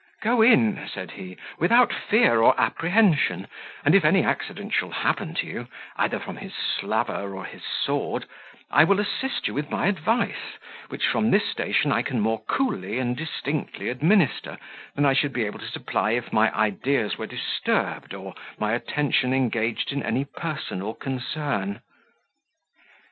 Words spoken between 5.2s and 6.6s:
to you, either from his